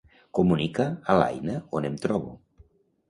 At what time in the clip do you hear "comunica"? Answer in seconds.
0.37-0.85